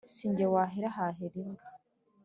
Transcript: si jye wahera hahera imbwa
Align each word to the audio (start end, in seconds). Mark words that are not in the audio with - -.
si 0.13 0.25
jye 0.35 0.45
wahera 0.53 0.89
hahera 0.95 1.35
imbwa 1.43 1.63